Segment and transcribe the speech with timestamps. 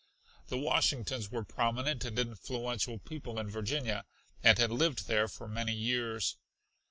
[0.47, 4.03] The Washingtons were prominent and influential people in Virginia
[4.41, 6.37] and had lived there for many years.